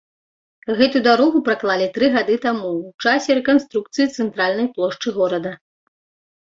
Гэту 0.79 1.01
дарогу 1.07 1.41
праклалі 1.49 1.89
тры 1.99 2.09
гады 2.17 2.39
таму 2.47 2.67
ў 2.79 3.05
часе 3.05 3.31
рэканструкцыі 3.43 4.11
цэнтральнай 4.15 4.67
плошчы 4.77 5.09
горада. 5.23 5.51